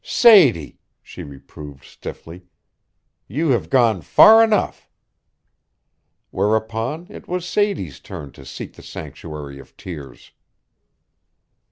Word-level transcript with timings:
"Sadie," 0.03 0.79
she 1.03 1.21
reproved 1.21 1.83
stiffly, 1.85 2.47
"you 3.27 3.49
have 3.49 3.69
gone 3.69 4.01
far 4.01 4.43
enough." 4.43 4.89
Whereupon 6.31 7.05
it 7.11 7.27
was 7.27 7.45
Sadie's 7.45 7.99
turn 7.99 8.31
to 8.31 8.43
seek 8.43 8.73
the 8.73 8.81
sanctuary 8.81 9.59
of 9.59 9.77
tears. 9.77 10.31